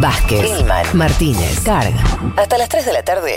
[0.00, 1.92] Vázquez, Gilman, Martínez, Carg.
[2.36, 3.36] Hasta las 3 de la tarde.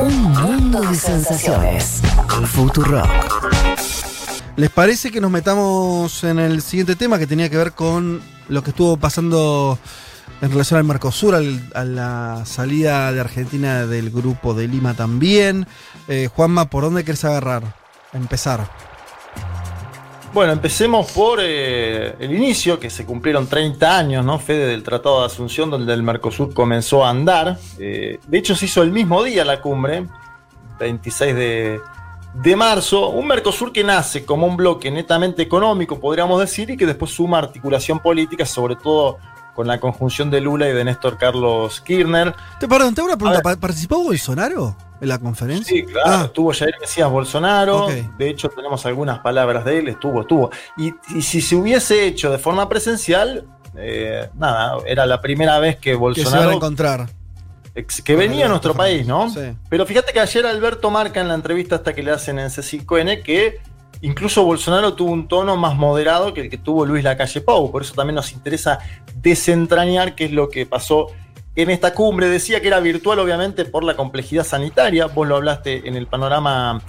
[0.00, 2.00] Un mundo de sensaciones.
[2.52, 3.08] Futurock.
[4.56, 8.62] ¿Les parece que nos metamos en el siguiente tema que tenía que ver con lo
[8.62, 9.78] que estuvo pasando
[10.40, 15.66] en relación al Mercosur, al- a la salida de Argentina del grupo de Lima también?
[16.06, 17.74] Eh, Juanma, ¿por dónde querés agarrar?
[18.12, 18.70] Empezar.
[20.34, 24.40] Bueno, empecemos por eh, el inicio, que se cumplieron 30 años, ¿no?
[24.40, 27.56] Fede del Tratado de Asunción, donde el Mercosur comenzó a andar.
[27.78, 30.08] Eh, de hecho, se hizo el mismo día la cumbre,
[30.80, 31.80] 26 de,
[32.34, 33.10] de marzo.
[33.10, 37.38] Un Mercosur que nace como un bloque netamente económico, podríamos decir, y que después suma
[37.38, 39.18] articulación política, sobre todo
[39.54, 42.34] con la conjunción de Lula y de Néstor Carlos Kirchner.
[42.60, 43.38] Te, perdón, te hago una pregunta.
[43.38, 43.56] A ver.
[43.56, 45.66] ¿Pa- ¿Participó Bolsonaro en la conferencia?
[45.74, 46.10] Sí, claro.
[46.10, 47.88] Ah, Estuvo Jair Mesías Bolsonaro.
[48.18, 49.88] De hecho, tenemos algunas palabras de él.
[49.88, 50.50] Estuvo, estuvo.
[50.76, 53.46] Y, y si se hubiese hecho de forma presencial,
[53.76, 57.08] eh, nada, era la primera vez que que se a Bolsonaro encontrar.
[58.04, 59.28] que venía a nuestro país, ¿no?
[59.30, 59.40] Sí.
[59.68, 63.22] Pero fíjate que ayer Alberto marca en la entrevista hasta que le hacen en C5N
[63.24, 63.60] que
[64.04, 67.72] incluso Bolsonaro tuvo un tono más moderado que el que tuvo Luis Lacalle Pou.
[67.72, 68.78] Por eso también nos interesa
[69.16, 71.08] desentrañar qué es lo que pasó
[71.56, 72.28] en esta cumbre.
[72.28, 75.06] Decía que era virtual, obviamente, por la complejidad sanitaria.
[75.06, 76.82] Vos lo hablaste en el panorama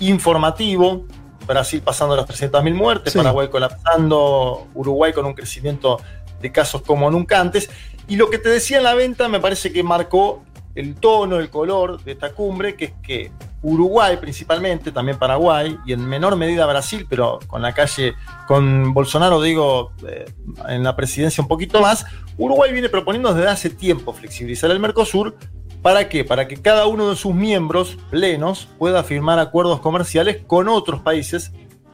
[0.00, 1.04] informativo.
[1.46, 3.18] Brasil pasando las 300.000 muertes, Sí.
[3.18, 6.00] Paraguay colapsando, Uruguay con un crecimiento
[6.42, 7.70] de casos como nunca antes.
[8.08, 10.42] Y lo que te decía en la venta me parece que marcó
[10.76, 13.32] el tono, el color de esta cumbre, que es que
[13.62, 18.14] Uruguay principalmente, también Paraguay y en menor medida Brasil, pero con la calle,
[18.46, 20.26] con Bolsonaro digo, eh,
[20.68, 25.36] en la presidencia un poquito más, Uruguay viene proponiendo desde hace tiempo flexibilizar el Mercosur.
[25.80, 26.24] ¿Para qué?
[26.24, 31.52] Para que cada uno de sus miembros plenos pueda firmar acuerdos comerciales con otros países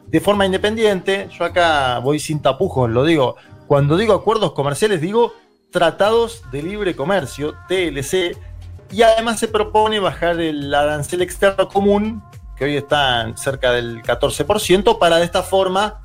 [0.08, 1.28] de forma independiente.
[1.38, 3.36] Yo acá voy sin tapujos, lo digo.
[3.66, 5.34] Cuando digo acuerdos comerciales, digo
[5.70, 8.36] tratados de libre comercio, TLC,
[8.92, 12.22] y además se propone bajar el arancel externo común,
[12.56, 16.00] que hoy está cerca del 14%, para de esta forma,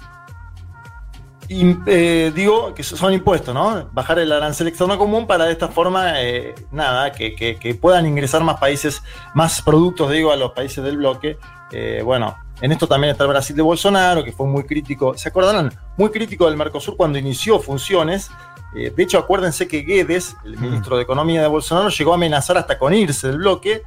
[1.49, 3.89] eh, digo, que son impuestos, ¿no?
[3.91, 8.57] Bajar el arancel externo común para de esta forma, eh, nada, que puedan ingresar más
[8.57, 11.37] países, más productos, digo, a los países del bloque.
[11.71, 15.29] Eh, bueno, en esto también está el Brasil de Bolsonaro, que fue muy crítico, ¿se
[15.29, 15.71] acordarán?
[15.97, 18.31] Muy crítico del Mercosur cuando inició funciones.
[18.75, 22.57] Eh, de hecho, acuérdense que Guedes, el ministro de Economía de Bolsonaro, llegó a amenazar
[22.57, 23.83] hasta con irse del bloque.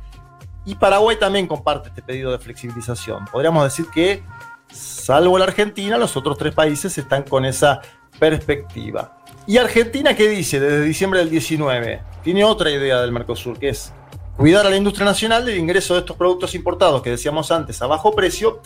[0.65, 3.25] Y Paraguay también comparte este pedido de flexibilización.
[3.27, 4.23] Podríamos decir que,
[4.71, 7.81] salvo la Argentina, los otros tres países están con esa
[8.19, 9.17] perspectiva.
[9.47, 12.03] ¿Y Argentina qué dice desde diciembre del 19?
[12.23, 13.93] Tiene otra idea del Mercosur, que es
[14.37, 17.87] cuidar a la industria nacional del ingreso de estos productos importados que decíamos antes a
[17.87, 18.61] bajo precio.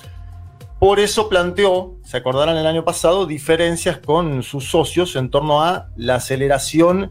[0.84, 5.88] Por eso planteó, se acordarán el año pasado, diferencias con sus socios en torno a
[5.96, 7.10] la aceleración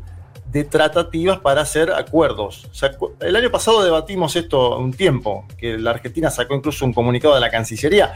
[0.52, 2.66] de tratativas para hacer acuerdos.
[2.72, 6.86] O sea, cu- el año pasado debatimos esto un tiempo, que la Argentina sacó incluso
[6.86, 8.14] un comunicado de la Cancillería.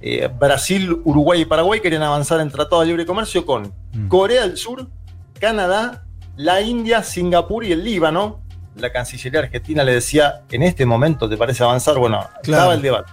[0.00, 4.06] Eh, Brasil, Uruguay y Paraguay querían avanzar en tratado de libre comercio con Mm.
[4.06, 4.86] Corea del Sur,
[5.40, 6.04] Canadá,
[6.36, 8.40] la India, Singapur y el Líbano.
[8.76, 12.62] La Cancillería argentina le decía, en este momento te parece avanzar, bueno, Claro.
[12.62, 13.12] estaba el debate.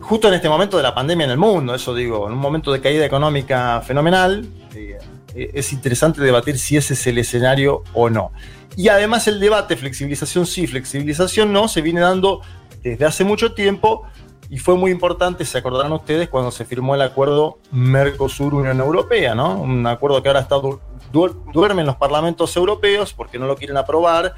[0.00, 2.72] Justo en este momento de la pandemia en el mundo, eso digo, en un momento
[2.72, 4.98] de caída económica fenomenal, eh,
[5.34, 8.30] eh, es interesante debatir si ese es el escenario o no.
[8.76, 12.40] Y además el debate, flexibilización sí, flexibilización no, se viene dando
[12.82, 14.02] desde hace mucho tiempo
[14.48, 19.60] y fue muy importante, se acordarán ustedes, cuando se firmó el acuerdo Mercosur-Unión Europea, ¿no?
[19.60, 20.78] Un acuerdo que ahora está du-
[21.12, 24.34] du- duerme en los parlamentos europeos porque no lo quieren aprobar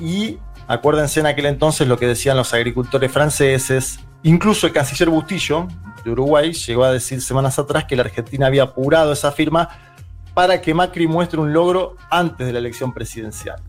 [0.00, 5.68] y acuérdense en aquel entonces lo que decían los agricultores franceses, incluso el canciller Bustillo
[6.04, 9.68] de Uruguay llegó a decir semanas atrás que la Argentina había apurado esa firma
[10.34, 13.62] para que Macri muestre un logro antes de la elección presidencial.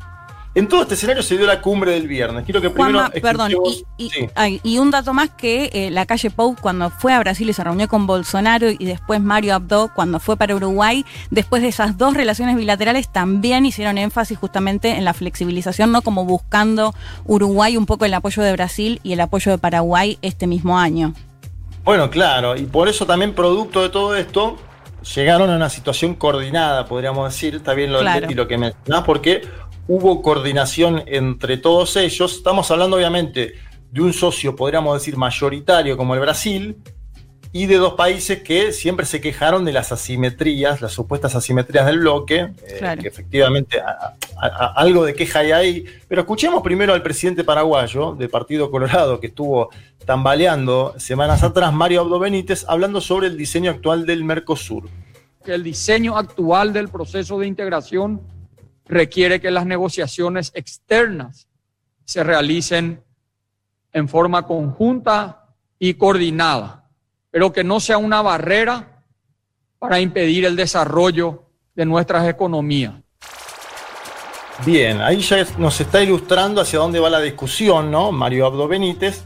[0.56, 2.46] En todo este escenario se dio la cumbre del viernes.
[2.46, 3.00] Quiero que primero.
[3.00, 3.52] Juanma, perdón,
[3.98, 4.30] y, y- Sí.
[4.36, 7.54] ay, y un dato más que eh, la calle Pou cuando fue a Brasil y
[7.54, 11.98] se reunió con Bolsonaro y después Mario Abdo cuando fue para Uruguay, después de esas
[11.98, 16.96] dos relaciones bilaterales también hicieron énfasis justamente en la flexibilización, no como buscando
[17.26, 21.14] Uruguay un poco el apoyo de Brasil y el apoyo de Paraguay este mismo año.
[21.84, 24.58] Bueno, claro, y por eso también producto de todo esto,
[25.14, 28.22] llegaron a una situación coordinada, podríamos decir, está bien lo del.
[28.22, 29.48] Leti, lo que mencionás, porque
[29.88, 32.36] hubo coordinación entre todos ellos.
[32.38, 33.54] Estamos hablando obviamente
[33.92, 36.78] de un socio, podríamos decir, mayoritario como el Brasil,
[37.54, 42.00] y de dos países que siempre se quejaron de las asimetrías, las supuestas asimetrías del
[42.00, 43.02] bloque, eh, Claro.
[43.02, 45.86] que efectivamente a- a- a- algo de queja hay ahí.
[46.10, 49.70] Pero escuchemos primero al presidente paraguayo del Partido Colorado, que estuvo
[50.06, 54.90] tambaleando semanas atrás, Mario Abdo Benítez, hablando sobre el diseño actual del Mercosur.
[55.46, 58.20] el diseño actual del proceso de integración
[58.86, 61.48] requiere que las negociaciones externas
[62.04, 63.04] se realicen
[63.92, 65.48] en forma conjunta
[65.80, 66.90] y coordinada,
[67.32, 69.04] pero que no sea una barrera
[69.80, 71.44] para impedir el desarrollo
[71.76, 72.94] de nuestras economías.
[74.66, 78.12] Bien, ahí ya nos está ilustrando hacia dónde va la discusión, ¿no?
[78.12, 79.26] Mario Abdo Benítez.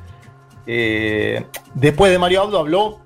[0.66, 1.46] Eh,
[1.76, 3.02] después de Mario Abdo habló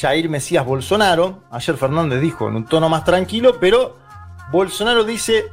[0.00, 1.42] Jair Mesías Bolsonaro.
[1.50, 3.96] Ayer Fernández dijo en un tono más tranquilo, pero
[4.52, 5.46] Bolsonaro dice,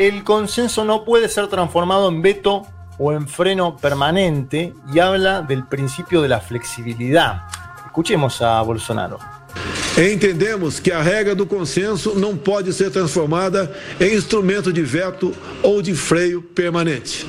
[0.00, 2.66] el consenso no puede ser transformado en veto
[2.98, 7.42] o en freno permanente y habla del principio de la flexibilidad.
[7.84, 9.18] Escuchemos a Bolsonaro.
[9.98, 15.82] Entendemos que a regra do consenso não pode ser transformada em instrumento de veto ou
[15.82, 17.26] de freio permanente.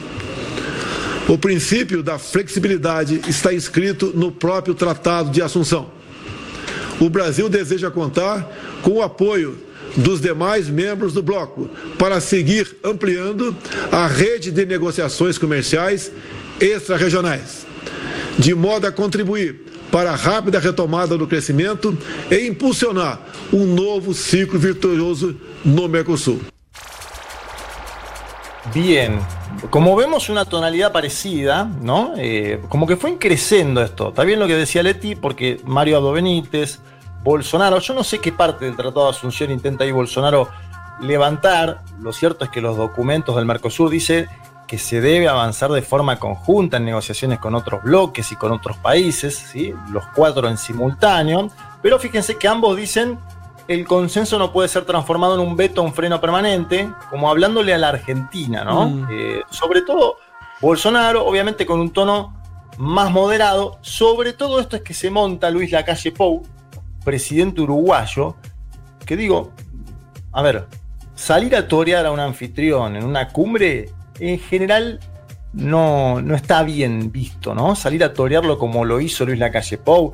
[1.27, 5.91] O princípio da flexibilidade está escrito no próprio Tratado de Assunção.
[7.01, 8.49] O Brasil deseja contar
[8.81, 13.55] com o apoio dos demais membros do bloco para seguir ampliando
[13.91, 16.11] a rede de negociações comerciais
[16.59, 17.65] extra-regionais,
[18.37, 21.97] de modo a contribuir para a rápida retomada do crescimento
[22.29, 23.19] e impulsionar
[23.51, 25.35] um novo ciclo virtuoso
[25.65, 26.39] no Mercosul.
[28.73, 29.19] Bien,
[29.69, 32.13] como vemos una tonalidad parecida, ¿no?
[32.15, 34.09] Eh, como que fue creciendo esto.
[34.09, 36.79] Está bien lo que decía Leti, porque Mario Abdo Benítez,
[37.23, 40.49] Bolsonaro, yo no sé qué parte del Tratado de Asunción intenta ahí Bolsonaro
[41.01, 41.81] levantar.
[41.99, 44.27] Lo cierto es que los documentos del Mercosur dicen
[44.67, 48.77] que se debe avanzar de forma conjunta en negociaciones con otros bloques y con otros
[48.77, 49.73] países, ¿sí?
[49.91, 51.49] los cuatro en simultáneo,
[51.81, 53.19] pero fíjense que ambos dicen
[53.67, 57.77] el consenso no puede ser transformado en un veto, un freno permanente, como hablándole a
[57.77, 58.89] la Argentina, ¿no?
[58.89, 59.07] Mm.
[59.11, 60.17] Eh, sobre todo
[60.61, 62.33] Bolsonaro, obviamente con un tono
[62.77, 66.43] más moderado, sobre todo esto es que se monta Luis Lacalle Pou,
[67.03, 68.35] presidente uruguayo,
[69.05, 69.51] que digo,
[70.31, 70.67] a ver,
[71.15, 73.89] salir a torear a un anfitrión en una cumbre
[74.19, 74.99] en general
[75.53, 77.75] no, no está bien visto, ¿no?
[77.75, 80.13] Salir a torearlo como lo hizo Luis Lacalle Pou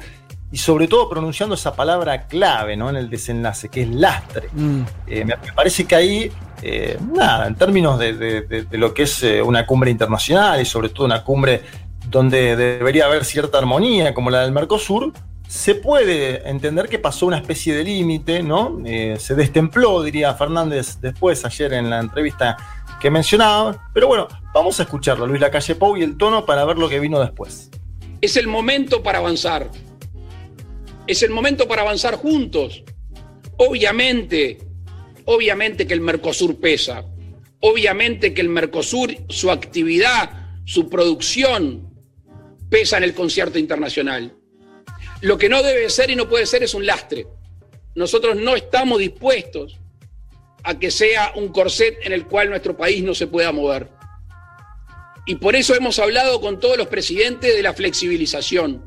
[0.52, 2.90] y sobre todo pronunciando esa palabra clave ¿no?
[2.90, 4.50] en el desenlace, que es lastre.
[4.54, 4.82] Mm.
[5.08, 6.32] Eh, me, parece que ahí,
[6.62, 11.06] eh, nada, en términos de, lo que es eh, una cumbre internacional y sobre todo
[11.06, 11.64] una cumbre
[12.10, 15.12] donde debería haber cierta armonía como la del Mercosur,
[15.48, 18.80] se puede entender que pasó una especie de límite, ¿no?
[19.18, 22.58] se destempló, diría Fernández después, ayer en la entrevista
[23.00, 23.90] que mencionaba.
[23.94, 27.00] Pero bueno, vamos a escucharlo, Luis Lacalle Pou y el tono para ver lo que
[27.00, 27.70] vino después.
[28.22, 29.70] Es el momento para avanzar.
[31.06, 32.84] Es el momento para avanzar juntos.
[33.58, 34.58] Obviamente,
[35.26, 37.06] obviamente que el Mercosur pesa.
[37.62, 41.90] Obviamente que el Mercosur, su actividad, su producción,
[42.70, 44.36] pesa en el concierto internacional.
[45.22, 47.28] Lo que no debe ser y no puede ser es un lastre.
[47.96, 49.80] Nosotros no estamos dispuestos
[50.64, 53.90] a que sea un corset en el cual nuestro país no se pueda mover.
[55.26, 58.86] Y por eso hemos hablado con todos los presidentes de la flexibilización.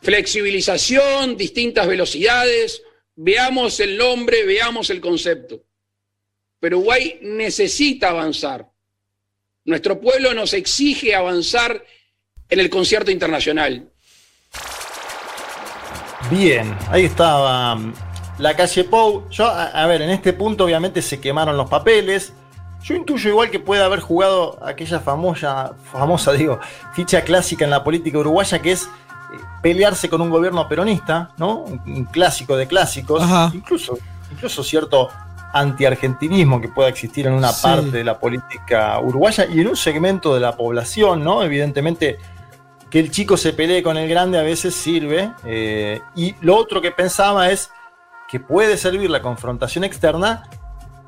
[0.00, 2.82] Flexibilización, distintas velocidades,
[3.14, 5.62] veamos el nombre, veamos el concepto.
[6.58, 8.70] Pero Uruguay necesita avanzar.
[9.64, 11.84] Nuestro pueblo nos exige avanzar
[12.48, 13.91] en el concierto internacional.
[16.32, 17.78] Bien, ahí estaba
[18.38, 19.28] la calle Pou.
[19.28, 22.32] Yo, a, ver, en este punto obviamente se quemaron los papeles.
[22.82, 26.58] Yo intuyo igual que puede haber jugado aquella famosa, famosa, digo,
[26.94, 28.88] ficha clásica en la política uruguaya que es eh,
[29.62, 31.64] pelearse con un gobierno peronista, ¿no?
[31.64, 33.22] Un, clásico de clásicos,
[33.52, 33.98] incluso,
[34.30, 35.10] incluso cierto
[35.52, 40.32] antiargentinismo que pueda existir en una parte de la política uruguaya y en un segmento
[40.32, 41.42] de la población, ¿no?
[41.42, 42.18] Evidentemente
[42.92, 45.32] que el chico se pelee con el grande a veces sirve.
[45.46, 47.70] Eh, y lo otro que pensaba es
[48.28, 50.42] que puede servir la confrontación externa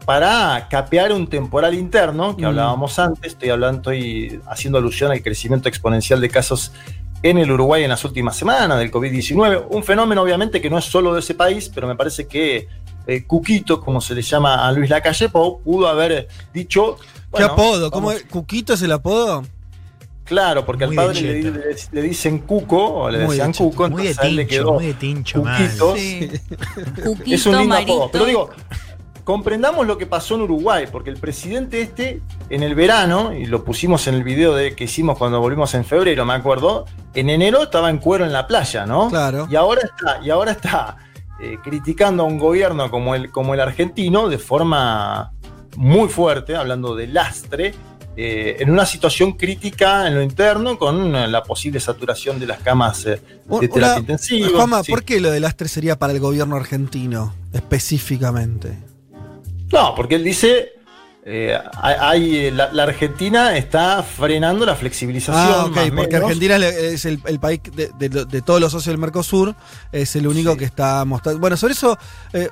[0.07, 2.47] para capear un temporal interno que mm.
[2.47, 3.35] hablábamos antes.
[3.35, 6.73] Estoy hablando, estoy haciendo alusión al crecimiento exponencial de casos
[7.23, 9.67] en el Uruguay en las últimas semanas del COVID-19.
[9.69, 12.67] Un fenómeno, obviamente, que no es solo de ese país, pero me parece que
[13.07, 16.97] eh, Cuquito, como se le llama a Luis Lacalle Pou, pudo haber dicho.
[17.37, 17.91] ¿Qué apodo?
[17.91, 19.43] ¿Cómo ¿Cuquito es el apodo?
[20.25, 21.43] Claro, porque al padre
[21.93, 25.45] le, dicen cuco, o le decían cuco, entonces a él le quedó muy de tincho,
[27.27, 28.11] es un lindo apodo.
[28.11, 28.51] Pero digo,
[29.25, 33.65] comprendamos lo que pasó en Uruguay, porque el presidente este, en el verano, y lo
[33.65, 37.63] pusimos en el video de, que hicimos cuando volvimos en febrero, me acuerdo, en enero
[37.65, 39.09] estaba en cuero en la playa, ¿no?
[39.09, 39.47] Claro.
[39.51, 40.97] Y ahora está, y ahora está
[41.41, 45.33] eh, criticando a un gobierno como el, como el argentino de forma
[45.77, 47.75] muy fuerte, hablando de lastre,
[48.17, 53.05] eh, en una situación crítica en lo interno con la posible saturación de las camas
[53.07, 53.21] eh,
[53.61, 54.83] de terapia intensiva.
[54.89, 58.79] ¿por qué lo del Astre sería para el gobierno argentino específicamente?
[59.73, 60.73] No, porque él dice,
[61.25, 65.37] eh, hay, hay- la, la Argentina está frenando la flexibilización.
[65.37, 66.23] Ah, más porque menos.
[66.23, 69.55] Argentina es el, el país de, de- de todos los socios del Mercosur,
[69.91, 70.59] es el único Sí.
[70.59, 71.41] que está mostrando.
[71.41, 71.99] Bueno, sobre eso,
[72.33, 72.49] eh,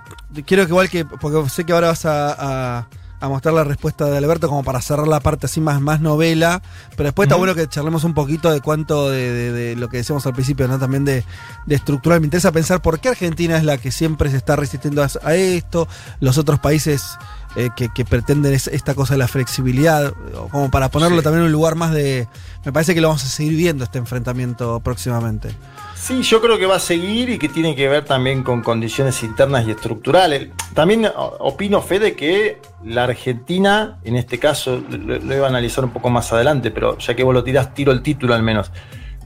[0.46, 2.88] quiero que igual que, porque sé que ahora vas a, a-
[3.22, 6.60] a mostrar la respuesta de Alberto como para cerrar la parte así más, más novela,
[6.96, 9.98] pero después está bueno que charlemos un poquito de cuánto de, de- de lo que
[9.98, 10.78] decíamos al principio, ¿no?
[10.78, 11.24] También de,
[11.66, 12.20] de estructural.
[12.20, 15.34] Me interesa pensar por qué Argentina es la que siempre se está resistiendo a, a
[15.36, 15.86] esto,
[16.20, 17.16] los otros países
[17.54, 20.12] eh, que, que pretenden es- esta cosa de la flexibilidad,
[20.50, 21.22] como para ponerlo Sí.
[21.24, 22.26] también en un lugar más de...
[22.64, 25.54] Me parece que lo vamos a seguir viendo este enfrentamiento próximamente.
[26.02, 29.22] Sí, yo creo que va a seguir y que tiene que ver también con condiciones
[29.22, 30.48] internas y estructurales.
[30.74, 35.92] También opino, Fede, que la Argentina, en este caso, lo, lo iba a analizar un
[35.92, 38.72] poco más adelante, pero ya que vos lo tirás, tiro el título al menos.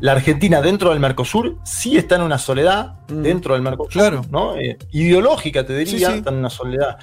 [0.00, 3.22] La Argentina dentro del Mercosur sí está en una soledad, Mm.
[3.22, 4.20] dentro del Mercosur, Claro.
[4.30, 4.56] ¿no?
[4.58, 6.18] Eh, ideológica, te diría, Sí, sí.
[6.18, 6.98] está en una soledad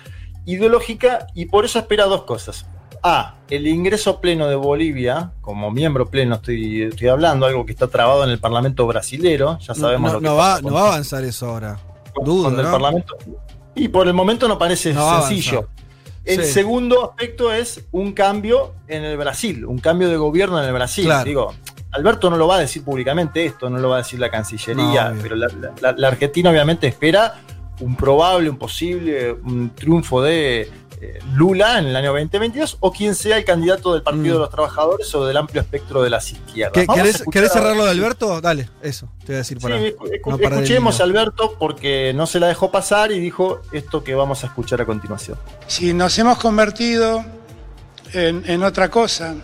[0.46, 2.68] ideológica y por eso espera dos cosas.
[3.06, 7.88] A, el ingreso pleno de Bolivia, como miembro pleno estoy, estoy hablando, algo que está
[7.88, 10.82] trabado en el Parlamento brasilero, ya sabemos no- lo que no va, pasa no va
[10.82, 11.80] a avanzar eso ahora.
[12.24, 12.72] dudo, el ¿no?
[12.72, 13.18] Parlamento.
[13.76, 15.68] Y por el momento no parece sencillo.
[16.24, 16.54] El Sí.
[16.54, 21.04] segundo aspecto es un cambio en el Brasil, un cambio de gobierno en el Brasil.
[21.06, 21.26] Claro.
[21.26, 21.54] Digo,
[21.92, 25.10] Alberto no lo va a decir públicamente esto, no lo va a decir la Cancillería,
[25.10, 25.48] No, pero la,
[25.82, 27.34] la- la Argentina obviamente espera
[27.82, 30.72] un probable, un posible, un triunfo de
[31.36, 34.38] Lula en el año 2022 o quien sea el candidato del Partido Mm.
[34.38, 36.74] de los Trabajadores o del amplio espectro de las izquierdas.
[36.74, 38.42] ¿Qué- Vamos a ¿Querés, escuchar querés cerrarlo de Alberto?
[38.42, 39.80] Dale, eso, te voy a decir Sí, para.
[39.80, 41.04] escu- no el escuchemos a.
[41.04, 44.86] Alberto porque no se la dejó pasar y dijo esto que vamos a escuchar a
[44.86, 45.38] continuación.
[45.68, 47.24] Si nos hemos convertido
[48.14, 49.36] en, en otra cosa,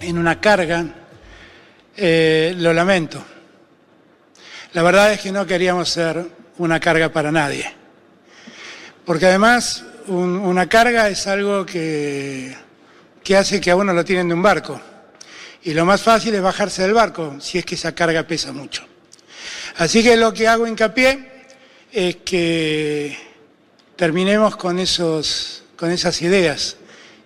[0.00, 0.84] en una carga,
[1.96, 3.22] eh, lo lamento.
[4.72, 6.26] La verdad es que no queríamos ser
[6.58, 7.72] una carga para nadie.
[9.04, 12.54] Porque además un- una carga es algo que,
[13.22, 14.80] que hace que a uno lo tienen de un barco.
[15.64, 18.84] Y lo más fácil es bajarse del barco si es que esa carga pesa mucho.
[19.78, 21.46] Así que lo que hago hincapié
[21.92, 23.16] es que
[23.96, 26.76] terminemos con, esos, con esas ideas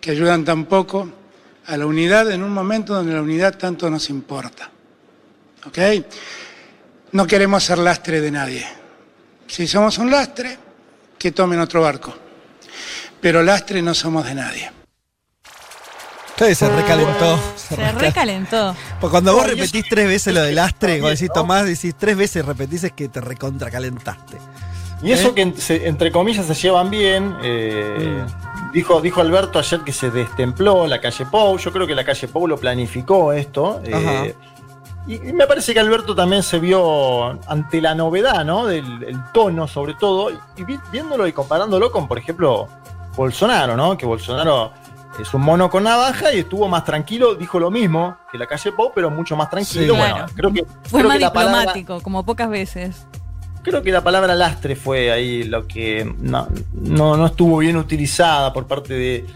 [0.00, 1.10] que ayudan tan poco
[1.66, 4.70] a la unidad en un momento donde la unidad tanto nos importa.
[5.66, 5.78] ¿Ok?
[7.12, 8.66] No queremos ser lastre de nadie.
[9.46, 10.56] Si somos un lastre,
[11.18, 12.16] que tomen otro barco.
[13.20, 14.70] Pero lastre no somos de nadie.
[16.30, 17.38] Ustedes se recalentó.
[17.54, 18.74] se Se recal- recalentó.
[18.98, 21.30] Porque cuando vos repetís tres veces lo del astre, También, cuando decís.
[21.34, 24.38] Tomás, decís tres veces repetís es que te recontracalentaste.
[25.02, 25.34] Y eso ¿Eh?
[25.34, 25.54] que
[25.86, 27.36] entre comillas se llevan bien.
[27.42, 28.24] eh,
[28.72, 31.58] dijo, dijo Alberto ayer que se destempló la calle Pou.
[31.58, 33.82] Yo creo que la calle Pou lo planificó esto.
[33.84, 34.34] eh,
[35.06, 38.66] y, y me parece que Alberto también se vio ante la novedad, ¿no?
[38.66, 40.30] Del el tono, sobre todo.
[40.56, 42.68] Y vi- viéndolo y comparándolo con, por ejemplo,
[43.24, 43.98] Bolsonaro, ¿no?
[43.98, 44.72] Que Bolsonaro
[45.20, 47.34] es un mono con navaja y estuvo más tranquilo.
[47.34, 49.92] Dijo lo mismo que la calle Pou, pero mucho más tranquilo.
[49.94, 49.98] Sí.
[50.00, 50.32] bueno, Claro.
[50.34, 50.64] creo que.
[50.88, 53.06] Fue creo más que la palabra- diplomático, como pocas veces.
[53.62, 58.54] Creo que la palabra lastre fue ahí lo que no, no, no estuvo bien utilizada
[58.54, 59.26] por parte de,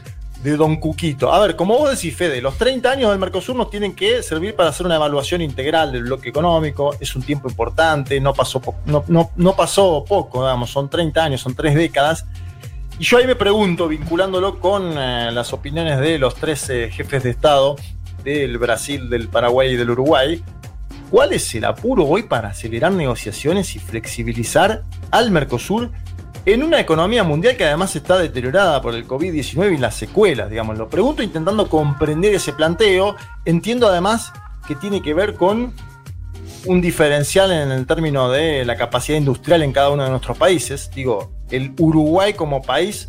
[0.42, 1.30] de Don Cuquito.
[1.30, 4.56] A ver, como vos decís, Fede, los 30 años del Mercosur nos tienen que servir
[4.56, 6.96] para hacer una evaluación integral del bloque económico.
[7.00, 11.22] Es un tiempo importante, no pasó, po- no, no- no pasó poco, digamos, son 30
[11.22, 12.24] años, son tres décadas.
[12.98, 17.22] Y yo ahí me pregunto, vinculándolo con eh, las opiniones de los tres eh, jefes
[17.24, 17.76] de Estado
[18.22, 20.42] del Brasil, del Paraguay y del Uruguay,
[21.14, 24.82] ¿Cuál es el apuro hoy para acelerar negociaciones y flexibilizar
[25.12, 25.92] al Mercosur
[26.44, 30.50] en una economía mundial que además está deteriorada por el COVID-19 y las secuelas?
[30.50, 33.14] Digamos, lo pregunto intentando comprender ese planteo.
[33.44, 34.32] Entiendo además
[34.66, 35.72] que tiene que ver con
[36.66, 40.90] un diferencial en el término de la capacidad industrial en cada uno de nuestros países.
[40.92, 43.08] Digo, el Uruguay como país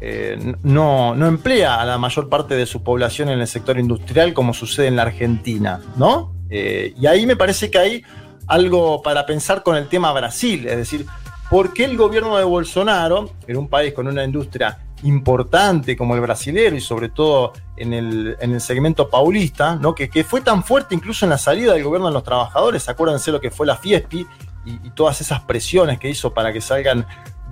[0.00, 4.32] eh, no, no emplea a la mayor parte de su población en el sector industrial
[4.32, 6.32] como sucede en la Argentina, ¿no?
[6.50, 8.02] Eh, y ahí me parece que hay
[8.46, 11.04] algo para pensar con el tema Brasil, es decir,
[11.50, 16.20] ¿por qué el gobierno de Bolsonaro, en un país con una industria importante como el
[16.20, 19.94] brasilero y sobre todo en el, en el segmento paulista, ¿no?
[19.94, 23.32] que, que fue tan fuerte incluso en la salida del gobierno de los trabajadores, acuérdense
[23.32, 24.26] lo que fue la Fiespi
[24.64, 27.06] y, y todas esas presiones que hizo para que salgan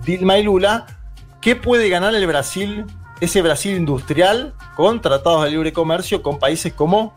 [0.07, 0.87] Dilma y Lula,
[1.43, 2.87] ¿qué puede ganar el Brasil,
[3.21, 7.13] ese Brasil industrial, con tratados de libre comercio con países como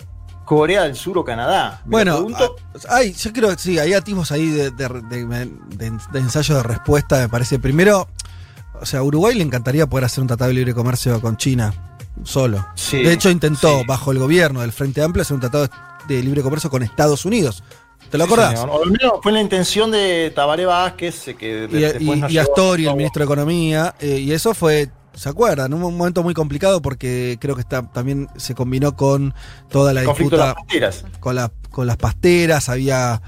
[0.46, 1.82] Corea del Sur o Canadá?
[1.86, 2.56] Me Bueno, pregunto-
[2.90, 5.26] ah, yo creo que sí, hay atisbos ahí de, de- de-
[5.78, 7.60] de- de ensayo de respuesta, me parece.
[7.60, 8.08] Primero,
[8.82, 11.74] o sea, a Uruguay le encantaría poder hacer un tratado de libre comercio con China
[12.24, 12.66] solo.
[12.76, 13.86] Sí, de hecho, intentó, sí.
[13.88, 15.70] bajo el gobierno del Frente Amplio, hacer un tratado
[16.08, 17.64] de libre comercio con Estados Unidos.
[18.10, 18.60] ¿Te lo Sí, acordás?
[18.60, 18.70] señor.
[18.76, 22.22] O al menos fue la intención de Tabaré Vázquez, eh, que de- y, después y-
[22.22, 25.74] no y llegó Astori, el ministro de Economía, eh, y eso fue ¿Se acuerdan?
[25.74, 29.34] Un momento muy complicado porque creo que está, también se combinó con
[29.70, 31.06] toda la El conflicto de disputa las pasteras.
[31.20, 33.22] con, la- con las pasteras, había...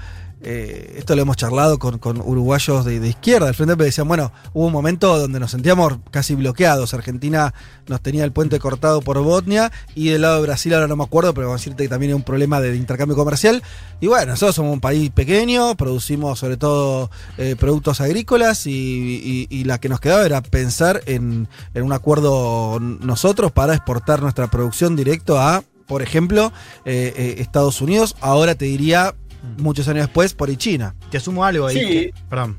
[0.44, 4.66] eh, esto lo hemos charlado con, uruguayos de, izquierda, del Frente Amplio, decían, bueno, hubo
[4.66, 6.94] un momento donde nos sentíamos casi bloqueados.
[6.94, 7.54] Argentina
[7.86, 11.04] nos tenía el puente cortado por Botnia y del lado de Brasil, ahora no me
[11.04, 13.62] acuerdo, pero vamos a decirte que también hay un problema de, intercambio comercial.
[14.00, 19.78] Y bueno, nosotros somos un país pequeño, producimos sobre todo eh, productos agrícolas y, la
[19.78, 25.62] que nos quedaba era pensar en, un acuerdo nosotros para exportar nuestra producción directo a,
[25.86, 26.52] por ejemplo,
[26.84, 28.16] eh, Estados Unidos.
[28.20, 29.14] Ahora te diría,
[29.58, 30.94] muchos años después, por China.
[31.10, 31.78] Te asumo algo ahí.
[31.78, 31.86] Sí.
[31.88, 32.58] que- perdón.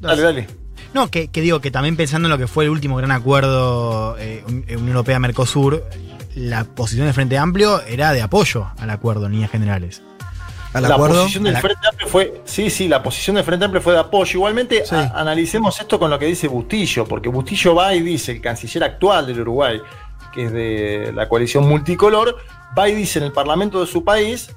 [0.00, 0.46] Dale, dale.
[0.94, 4.16] No, que, que digo que también pensando en lo que fue el último gran acuerdo
[4.18, 5.84] eh, Un- Unión Europea-Mercosur,
[6.34, 10.02] la posición del Frente Amplio era de apoyo al acuerdo en líneas generales.
[10.74, 11.20] Al la acuerdo.
[11.22, 14.00] posición del la- Frente Amplio fue, sí, sí, la posición del Frente Amplio fue de
[14.00, 14.32] apoyo.
[14.38, 14.94] Igualmente, Sí.
[14.94, 18.84] a- analicemos esto con lo que dice Bustillo, porque Bustillo va y dice, el canciller
[18.84, 19.80] actual del Uruguay,
[20.32, 22.36] que es de la coalición multicolor,
[22.76, 24.50] va y dice en el Parlamento de su país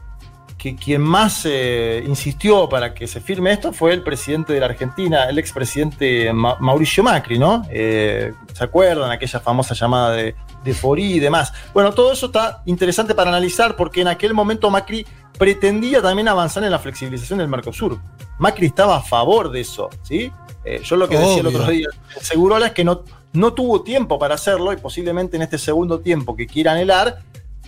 [0.66, 4.66] que quien más eh, insistió para que se firme esto fue el presidente de la
[4.66, 7.62] Argentina, el expresidente Ma- Mauricio Macri, ¿no?
[7.70, 9.12] Eh, ¿Se acuerdan?
[9.12, 11.54] Aquella famosa llamada de, de Forí y demás.
[11.72, 15.06] Bueno, todo eso está interesante para analizar porque en aquel momento Macri
[15.38, 18.00] pretendía también avanzar en la flexibilización del Mercosur.
[18.40, 20.32] Macri estaba a favor de eso, ¿sí?
[20.64, 23.04] Eh, yo lo que decía el otro día, Segurola es que no,
[23.34, 27.20] no tuvo tiempo para hacerlo y posiblemente en este segundo tiempo que quiera anhelar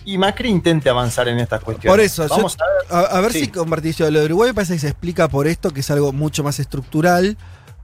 [0.04, 1.92] y Macri intente avanzar en estas cuestiones.
[1.92, 3.06] Por eso, yo- Vamos a ver.
[3.06, 3.40] A, a ver Sí.
[3.40, 4.00] si compartís.
[4.00, 6.58] Lo de Uruguay me parece que se explica por esto, que es algo mucho más
[6.58, 7.36] estructural.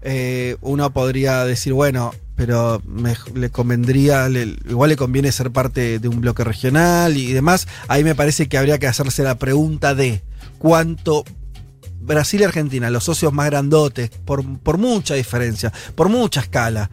[0.02, 5.98] Eh, uno podría decir, bueno, pero me- le convendría, le- igual le conviene ser parte
[5.98, 7.66] de un bloque regional y demás.
[7.88, 10.22] Ahí me parece que habría que hacerse la pregunta de
[10.58, 11.24] cuánto
[12.00, 16.90] Brasil y Argentina, los socios más grandotes, por, por mucha diferencia, por mucha escala.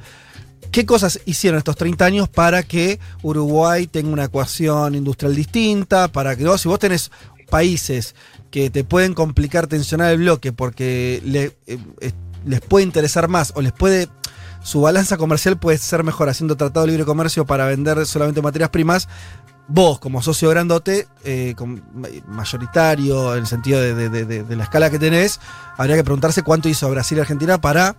[0.72, 6.08] ¿Qué cosas hicieron estos 30 años para que Uruguay tenga una ecuación industrial distinta?
[6.08, 7.12] Para que si vos tenés
[7.50, 8.16] países
[8.52, 11.22] que te pueden complicar tensionar el bloque porque
[11.68, 11.82] eh,
[12.46, 14.08] les puede interesar más o les puede
[14.64, 18.70] su balanza comercial puede ser mejor haciendo tratado de libre comercio para vender solamente materias
[18.70, 19.08] primas.
[19.68, 21.56] Vos, como socio grandote, eh,
[22.28, 25.40] mayoritario, en el sentido de- de la escala que tenés,
[25.78, 27.96] habría que preguntarse cuánto hizo Brasil y Argentina para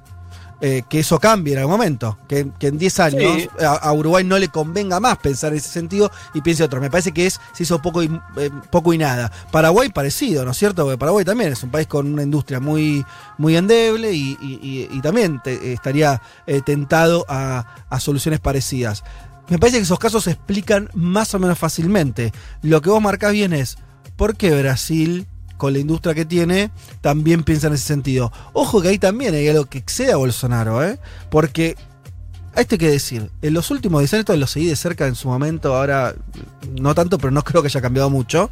[0.65, 2.17] eh, que eso cambie en algún momento.
[2.29, 3.49] Que, que en 10 años Sí.
[3.61, 6.81] a, a Uruguay no le convenga más pensar en ese sentido y piense otro.
[6.81, 9.31] Me parece que es, se hizo poco y, eh, poco y nada.
[9.51, 10.85] Paraguay parecido, ¿no es cierto?
[10.85, 13.05] Porque Paraguay también es un país con una industria muy,
[13.39, 19.03] muy endeble y, y- y- y también te- estaría eh, tentado a, a soluciones parecidas.
[19.49, 22.33] Me parece que esos casos se explican más o menos fácilmente.
[22.63, 23.77] Lo que vos marcás bien es,
[24.17, 28.33] ¿por qué Brasil, con la industria que tiene, también piensa en ese sentido?
[28.53, 30.99] Ojo que ahí también hay algo que excede a Bolsonaro, ¿eh?
[31.31, 31.77] Porque,
[32.55, 35.07] a esto hay que decir, en los últimos 10 años, esto lo seguí de cerca
[35.07, 36.15] en su momento, ahora
[36.81, 38.51] no tanto, pero no creo que haya cambiado mucho.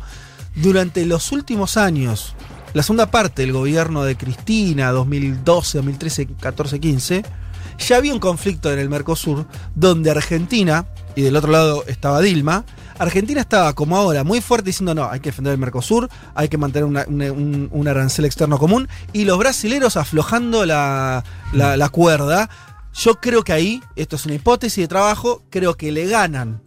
[0.57, 2.35] Durante los últimos años,
[2.73, 7.25] la segunda parte del gobierno de Cristina, 2012, 2013, 14, 15,
[7.79, 10.87] ya había un conflicto en el Mercosur donde Argentina,
[11.17, 12.65] y del otro lado estaba Dilma,
[13.01, 16.59] Argentina estaba como ahora muy fuerte diciendo no, hay que defender el Mercosur, hay que
[16.59, 21.89] mantener una- una- un, un arancel externo común, y los brasileros aflojando la, la- la
[21.89, 22.49] cuerda.
[22.95, 26.61] Yo creo que ahí, esto es una hipótesis de trabajo, creo que le ganan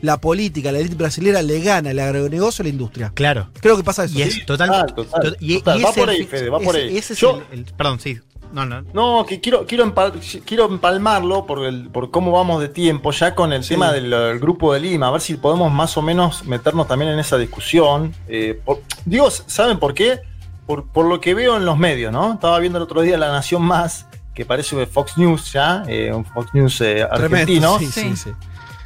[0.00, 3.10] la política, la élite brasilera le gana el agronegocio a la industria.
[3.14, 3.50] Claro.
[3.60, 4.16] Creo que pasa eso.
[4.16, 5.80] Y es total, total, total, to- y- total.
[5.80, 6.96] y Va por ahí, Fede, va por ahí.
[6.96, 8.16] ese es Yo- el- el- perdón, sí.
[8.52, 8.82] No, no.
[8.94, 13.34] No, que quiero, quiero, empal- quiero empalmarlo por, el, por cómo vamos de tiempo, ya
[13.34, 13.70] con el Sí.
[13.74, 17.10] tema del, del grupo de Lima, a ver si podemos más o menos meternos también
[17.12, 18.14] en esa discusión.
[18.26, 20.20] Eh, por- digo, ¿saben por qué?
[20.66, 22.34] Por, por lo que veo en los medios, ¿no?
[22.34, 26.24] Estaba viendo el otro día La Nación Más, que parece Fox News ya, eh, un
[26.24, 28.16] Fox News eh, Tremendo, argentino, sí, sí, Sí.
[28.16, 28.30] sí.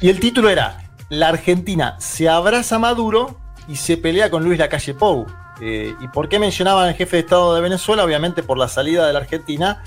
[0.01, 4.57] y el título era La Argentina se abraza a Maduro y se pelea con Luis
[4.59, 5.25] Lacalle Pou.
[5.61, 8.03] Eh, ¿Y por qué mencionaban al jefe de Estado de Venezuela?
[8.03, 9.83] Obviamente por la salida de la Argentina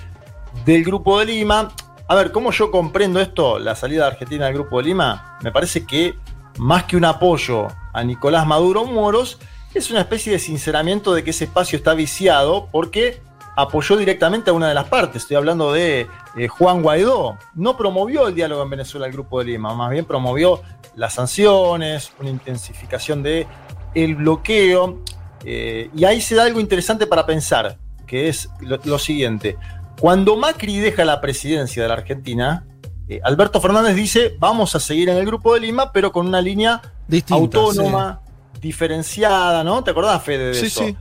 [0.65, 1.73] del Grupo de Lima.
[2.09, 5.39] A ver, ¿cómo yo comprendo esto, la salida de Argentina del Grupo de Lima?
[5.43, 6.17] Me parece que
[6.59, 9.39] más que un apoyo a Nicolás Maduro Moros,
[9.75, 13.21] es una especie de sinceramiento de que ese espacio está viciado porque
[13.57, 15.23] apoyó directamente a una de las partes.
[15.23, 17.37] Estoy hablando de eh, Juan Guaidó.
[17.55, 20.63] No promovió el diálogo en Venezuela el Grupo de Lima, más bien promovió
[20.95, 23.47] las sanciones, una intensificación de
[23.95, 25.01] el bloqueo.
[25.45, 29.57] Eh, y ahí se da algo interesante para pensar, que es lo, lo siguiente.
[30.01, 32.67] Cuando Macri deja la presidencia de la Argentina,
[33.09, 36.41] eh, Alberto Fernández dice, vamos a seguir en el Grupo de Lima, pero con una
[36.41, 38.21] línea Distinta, autónoma,
[38.61, 39.83] diferenciada, ¿no?
[39.85, 40.85] ¿Te acordás, Fede, de Sí, eso?
[40.85, 40.97] sí.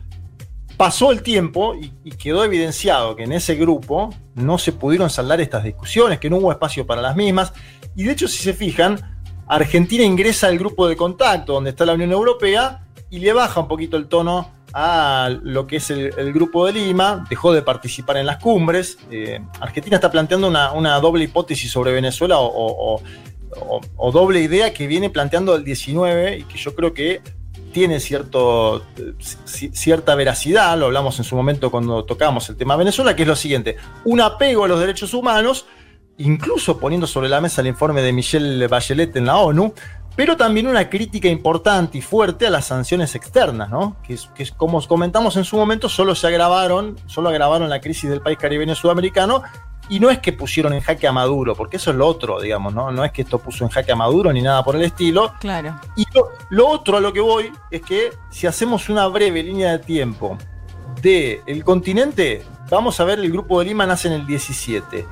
[0.78, 5.41] pasó el tiempo y, y quedó evidenciado que en ese grupo no se pudieron saldar
[5.41, 7.54] estas discusiones, que no hubo espacio para las mismas.
[7.95, 9.00] Y de hecho, si se fijan,
[9.48, 13.68] Argentina ingresa al grupo de contacto donde está la Unión Europea y le baja un
[13.68, 18.26] poquito el tono a lo que es el, grupo de Lima, dejó de participar en
[18.26, 18.98] las cumbres.
[19.10, 23.02] Eh, Argentina está planteando una, una doble hipótesis sobre Venezuela o,
[24.12, 27.22] doble idea que viene planteando el 19 y que yo creo que
[27.72, 32.76] tiene cierto, eh, ci- cierta veracidad, lo hablamos en su momento cuando tocamos el tema
[32.76, 35.65] Venezuela, que es lo siguiente, un apego a los derechos humanos,
[36.18, 39.74] incluso poniendo sobre la mesa el informe de Michelle Bachelet en la ONU,
[40.15, 43.97] pero también una crítica importante y fuerte a las sanciones externas, ¿no?
[44.04, 47.82] Que, es, que es, como comentamos en su momento, solo se agravaron, solo agravaron la
[47.82, 49.43] crisis del país caribeño sudamericano,
[49.88, 52.73] y no es que pusieron en jaque a Maduro, porque eso es lo otro, digamos,
[52.73, 52.91] ¿no?
[52.91, 55.80] No es que esto puso en jaque a Maduro ni nada por el estilo, Claro.
[55.95, 59.73] y lo, lo otro a lo que voy es que si hacemos una breve línea
[59.73, 60.38] de tiempo
[61.01, 65.06] del el continente, vamos a ver el grupo de Lima nace en el 17.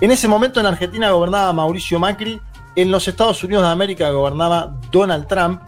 [0.00, 2.38] En ese momento en Argentina gobernaba Mauricio Macri,
[2.76, 5.62] en los Estados Unidos de América gobernaba Donald Trump.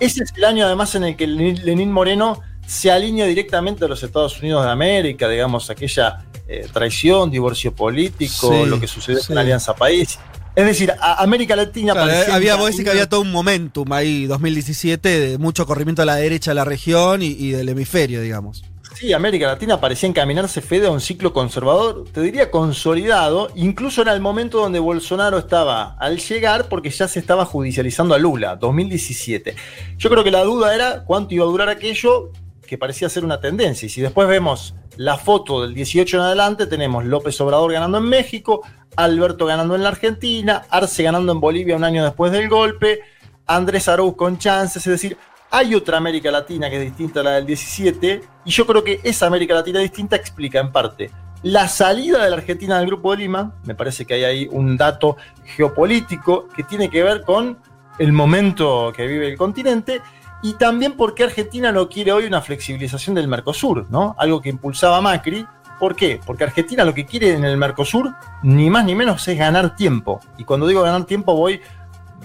[0.00, 4.02] Ese es el año además en el que Lenín Moreno se alinea directamente a los
[4.02, 9.28] Estados Unidos de América, digamos, aquella eh, traición, divorcio político, Sí, lo que sucedió sí.
[9.28, 10.18] con la Alianza País.
[10.54, 13.90] Es decir, a América Latina Claro, parecía había, vos decís que había todo un momentum
[13.92, 18.20] ahí, 2017, de mucho corrimiento a la derecha de la región y, y del hemisferio,
[18.20, 18.64] digamos.
[18.98, 24.12] Sí, América Latina parecía encaminarse Fede a un ciclo conservador, te diría consolidado, incluso era
[24.12, 29.54] el momento donde Bolsonaro estaba al llegar porque ya se estaba judicializando a Lula, 2017.
[29.98, 32.32] Yo creo que la duda era cuánto iba a durar aquello
[32.66, 33.86] que parecía ser una tendencia.
[33.86, 38.04] Y si después vemos la foto del 18 en adelante, tenemos López Obrador ganando en
[38.04, 38.62] México,
[38.96, 42.98] Alberto ganando en la Argentina, Arce ganando en Bolivia un año después del golpe,
[43.46, 45.16] Andrés Arauz con chances, es decir,
[45.50, 49.00] hay otra América Latina que es distinta a la del 17, y yo creo que
[49.02, 51.10] esa América Latina distinta explica en parte
[51.42, 54.76] la salida de la Argentina del Grupo de Lima, me parece que hay ahí un
[54.76, 57.58] dato geopolítico que tiene que ver con
[57.98, 60.02] el momento que vive el continente,
[60.42, 64.14] y también porque Argentina no quiere hoy una flexibilización del Mercosur, ¿no?
[64.18, 65.44] Algo que impulsaba Macri.
[65.80, 66.20] ¿Por qué?
[66.24, 70.20] Porque Argentina lo que quiere en el Mercosur, ni más ni menos, es ganar tiempo.
[70.36, 71.60] Y cuando digo ganar tiempo, voy,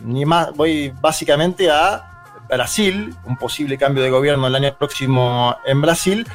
[0.03, 2.12] ni más, voy básicamente a
[2.55, 6.27] Brasil, un posible cambio de gobierno el año próximo en Brasil.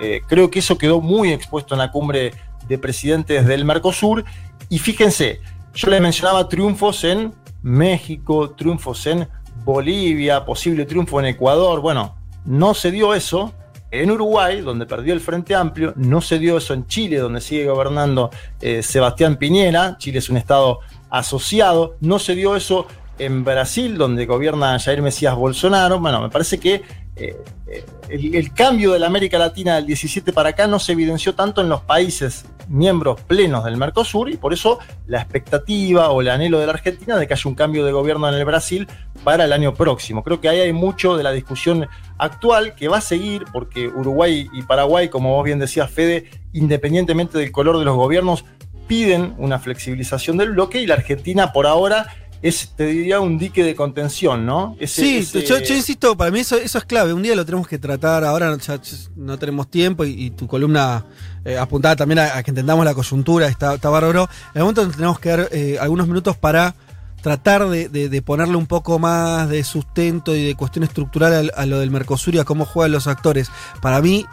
[0.00, 2.32] Eh, creo que eso quedó muy expuesto en la cumbre
[2.68, 4.24] de presidentes del Mercosur.
[4.68, 5.40] Y fíjense,
[5.74, 9.28] yo les mencionaba triunfos en México, triunfos en
[9.64, 11.80] Bolivia, posible triunfo en Ecuador.
[11.80, 13.52] Bueno, no se dio eso.
[13.90, 17.66] En Uruguay, donde perdió el Frente Amplio, no se dio eso en Chile, donde sigue
[17.66, 19.96] gobernando eh, Sebastián Piñera.
[19.98, 21.96] Chile es un estado asociado.
[22.00, 26.00] No se dio eso en Brasil, donde gobierna Jair Mesías Bolsonaro.
[26.00, 26.82] Bueno, me parece que
[27.16, 30.92] eh, eh, el, el cambio de la América Latina del 17 para acá no se
[30.92, 36.20] evidenció tanto en los países miembros plenos del Mercosur y por eso la expectativa o
[36.20, 38.88] el anhelo de la Argentina de que haya un cambio de gobierno en el Brasil
[39.22, 40.22] para el año próximo.
[40.22, 41.86] Creo que ahí hay mucho de la discusión
[42.18, 47.38] actual que va a seguir porque Uruguay y Paraguay, como vos bien decías, Fede, independientemente
[47.38, 48.44] del color de los gobiernos,
[48.86, 52.06] piden una flexibilización del bloque y la Argentina por ahora
[52.46, 54.76] es, te diría, un dique de contención, ¿no?
[54.78, 57.12] Ese- sí, ese- Yo, yo insisto, para mí eso, eso es clave.
[57.14, 58.78] Un día lo tenemos que tratar, ahora ya
[59.16, 61.04] no tenemos tiempo y, y tu columna
[61.44, 64.28] eh, apuntada también a, a que entendamos la coyuntura, está, está bárbaro.
[64.54, 66.74] En el momento tenemos que dar eh, algunos minutos para
[67.22, 71.62] tratar de, de- de ponerle un poco más de sustento y de cuestión estructural a,
[71.62, 73.50] a lo del Mercosur y a cómo juegan los actores.
[73.80, 74.26] Para mí,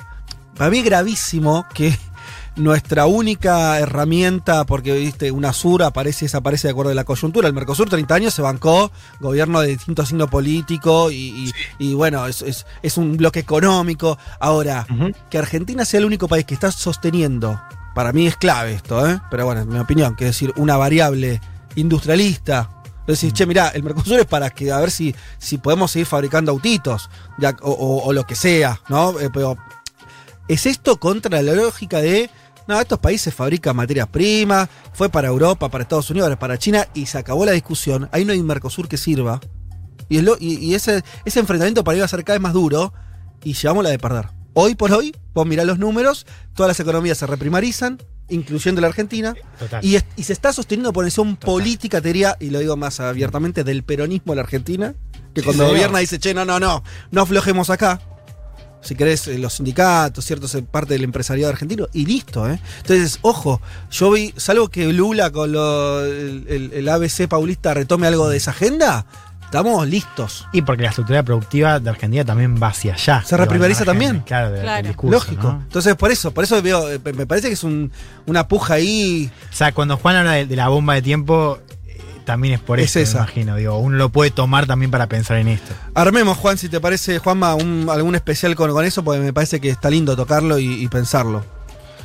[0.57, 1.97] para mí es gravísimo que
[2.57, 7.47] nuestra única herramienta, porque viste, UNASUR aparece y desaparece de acuerdo a la coyuntura.
[7.47, 12.27] El Mercosur 30 años se bancó, gobierno de distinto signo político y, y- y bueno,
[12.27, 14.17] es, es- es un bloque económico.
[14.39, 14.85] Ahora,
[15.29, 17.61] que Argentina sea el único país que está sosteniendo,
[17.95, 19.19] para mí es clave esto, ¿eh?
[19.31, 21.39] pero bueno, en mi opinión, que decir, una variable
[21.75, 22.69] industrialista.
[23.07, 26.51] Decís, che, mirá, el Mercosur es para que a ver si, si podemos seguir fabricando
[26.51, 29.19] autitos ya, o, o- o lo que sea, ¿no?
[29.19, 29.57] Eh, pero
[30.47, 32.29] ¿Es esto contra la lógica de,
[32.71, 37.05] no, estos países fabrican materias primas, fue para Europa, para Estados Unidos, para China y
[37.05, 39.39] se acabó la discusión, ahí no hay un Mercosur que sirva.
[40.09, 42.53] Y, es lo- y- y ese, ese enfrentamiento para ir a ser cada vez más
[42.53, 42.93] duro
[43.43, 44.27] y llevamos la de perder.
[44.53, 47.97] Hoy por hoy, vos mirá los números, todas las economías se reprimarizan,
[48.29, 49.83] incluyendo la Argentina, Total.
[49.85, 52.99] y, es- y se está sosteniendo por decisión política, te diría, y lo digo más
[52.99, 54.95] abiertamente, del peronismo de la Argentina,
[55.33, 58.01] que cuando gobierna dice, che, no, no, no, no aflojemos acá.
[58.81, 62.59] Si querés, eh, los sindicatos, cierto, es parte del empresariado argentino, y listo, ¿eh?
[62.77, 68.07] Entonces, ojo, yo vi, salvo que Lula con lo- el, el- el ABC paulista retome
[68.07, 69.05] algo de esa agenda,
[69.45, 70.47] estamos listos.
[70.53, 73.21] Y porque la estructura productiva de Argentina también va hacia allá.
[73.23, 74.21] Se reprivatiza también.
[74.21, 74.87] Claro, de- Claro.
[74.87, 75.43] discurso, Lógico.
[75.43, 75.61] ¿no?
[75.61, 77.91] Entonces, por eso, por eso veo, eh, me parece que es un-
[78.25, 79.29] una puja ahí.
[79.51, 81.59] O sea, cuando Juan habla de, de la bomba de tiempo,
[82.21, 83.17] también es por Es eso, esa.
[83.19, 83.55] me imagino.
[83.57, 85.73] Digo, uno lo puede tomar también para pensar en esto.
[85.93, 89.59] Armemos, Juan, si te parece, Juanma, un- algún especial con, con eso, porque me parece
[89.59, 91.43] que está lindo tocarlo y, y pensarlo.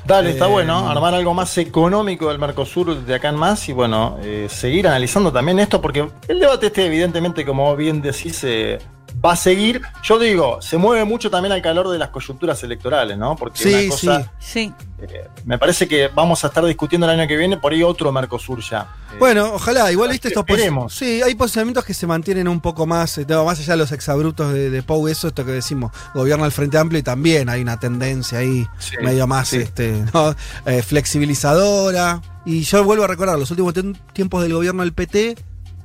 [0.06, 3.72] Dale, está Eh, bueno, armar algo más económico del Mercosur de acá en más y
[3.72, 8.78] bueno, eh, seguir analizando también esto porque el debate este evidentemente, como bien decís, eh,
[9.26, 9.82] va a seguir.
[10.02, 13.36] Yo digo, se mueve mucho también al calor de las coyunturas electorales, ¿no?
[13.36, 14.72] Porque Sí, una cosa, Sí.
[15.00, 18.10] eh, me parece que vamos a estar discutiendo el año que viene por ahí otro
[18.12, 18.88] Mercosur ya.
[19.12, 20.94] Eh, Bueno, ojalá, igual viste estos Esperemos.
[20.94, 23.92] Sí, hay posicionamientos que se mantienen un poco más, eh, no, más allá de los
[23.92, 27.62] exabrutos de, de Pou, eso, esto que decimos, gobierna el Frente Amplio y también hay
[27.62, 29.56] una tendencia ahí Sí, medio más sí.
[29.58, 30.34] este, ¿no?
[30.66, 32.20] Eh, flexibilizadora.
[32.44, 33.74] Y yo vuelvo a recordar, los últimos
[34.12, 35.36] tiempos del gobierno del PT,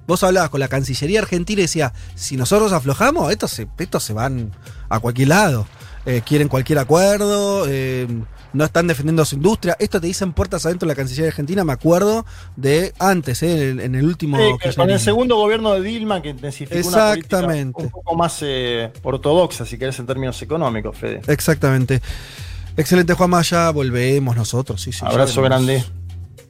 [0.07, 4.13] vos hablabas con la Cancillería Argentina y decía, si nosotros aflojamos, estos se, estos se
[4.13, 4.51] van
[4.89, 5.67] a cualquier lado.
[6.05, 8.07] Eh, quieren cualquier acuerdo, eh,
[8.53, 9.77] no están defendiendo su industria.
[9.79, 13.79] Esto te dicen puertas adentro de la Cancillería Argentina, me acuerdo de antes, eh, en,
[13.79, 14.37] en el último...
[14.37, 17.83] Sí, con el segundo gobierno de Dilma que intensificó una Exactamente.
[17.83, 21.21] un poco más eh, ortodoxa, si querés, en términos económicos, Fede.
[21.27, 22.01] Exactamente.
[22.77, 23.69] Excelente, Juan Maya.
[23.69, 24.81] Volvemos nosotros.
[24.81, 25.83] Sí, sí, Abrazo grande.